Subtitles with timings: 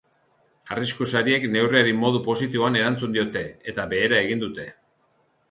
[0.75, 4.69] Arrisku sariek neurriari modu positiboan erantzun diote, eta behera egin dute.